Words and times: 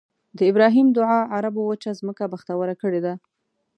د 0.37 0.39
ابراهیم 0.51 0.87
دعا 0.97 1.19
عربو 1.35 1.61
وچه 1.65 1.91
ځمکه 1.99 2.23
بختوره 2.33 2.75
کړې 2.81 2.99
ده. 3.05 3.13